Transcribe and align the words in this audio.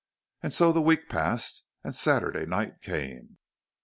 And 0.41 0.51
so 0.51 0.71
the 0.71 0.81
week 0.81 1.09
passed, 1.09 1.63
and 1.83 1.95
Saturday 1.95 2.47
night 2.47 2.81
came. 2.81 3.37